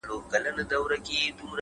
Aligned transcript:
چي 0.03 0.07
زه 0.07 0.15
تورنه 0.31 0.51
ته 0.69 0.75
تورن 0.75 0.99
سې 1.07 1.19
گرانه، 1.37 1.39